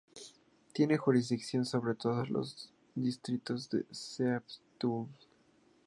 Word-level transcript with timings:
Tiene 0.73 0.97
jurisdicción 0.97 1.63
sobre 1.63 1.93
todos 1.93 2.27
los 2.31 2.73
distritos 2.95 3.69
de 3.69 3.85
Sebastopol. 3.91 5.05